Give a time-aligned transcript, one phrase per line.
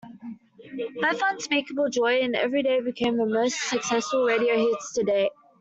[0.99, 5.29] Both "Unspeakable Joy" and "Everyday" became her most successful radio hits to date.